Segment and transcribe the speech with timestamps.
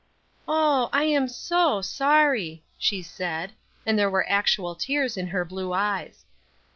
[0.47, 3.51] "Oh, I am so sorry!" she said,
[3.85, 6.25] and there were actual tears in her blue eyes.